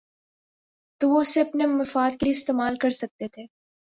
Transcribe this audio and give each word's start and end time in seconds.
تو 1.01 1.09
وہ 1.09 1.21
اسے 1.21 1.41
اپنے 1.41 1.65
مفاد 1.65 2.11
کے 2.11 2.25
لیے 2.25 2.31
استعمال 2.31 2.77
کر 2.77 2.89
سکتے 2.89 3.27
تھے۔ 3.27 3.45